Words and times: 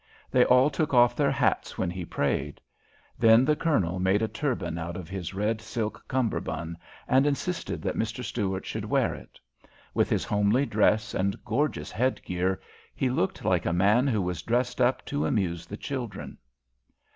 They 0.31 0.43
all 0.45 0.71
took 0.71 0.95
off 0.95 1.15
their 1.15 1.29
hats 1.29 1.77
when 1.77 1.91
he 1.91 2.05
prayed. 2.05 2.59
Then 3.19 3.45
the 3.45 3.55
Colonel 3.55 3.99
made 3.99 4.23
a 4.23 4.27
turban 4.27 4.79
out 4.79 4.97
of 4.97 5.07
his 5.07 5.35
red 5.35 5.61
silk 5.61 6.03
cummerbund, 6.07 6.75
and 7.07 7.27
insisted 7.27 7.83
that 7.83 7.95
Mr. 7.95 8.23
Stuart 8.23 8.65
should 8.65 8.83
wear 8.85 9.13
it. 9.13 9.39
With 9.93 10.09
his 10.09 10.25
homely 10.25 10.65
dress 10.65 11.13
and 11.13 11.45
gorgeous 11.45 11.91
head 11.91 12.19
gear, 12.23 12.59
he 12.95 13.11
looked 13.11 13.45
like 13.45 13.67
a 13.67 13.73
man 13.73 14.07
who 14.07 14.27
has 14.29 14.41
dressed 14.41 14.81
up 14.81 15.05
to 15.05 15.27
amuse 15.27 15.67
the 15.67 15.77
children. 15.77 16.39